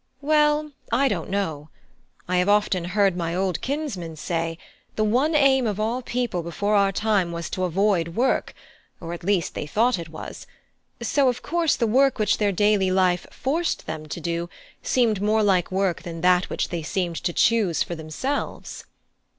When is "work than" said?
15.71-16.21